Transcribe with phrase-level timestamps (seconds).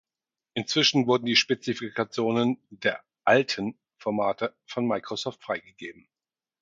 [0.55, 6.07] Inzwischen wurden die Spezifikationen der „alten“ Formate von Microsoft freigegeben.